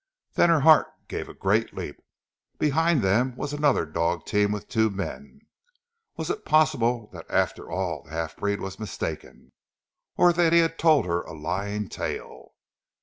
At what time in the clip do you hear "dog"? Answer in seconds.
3.85-4.25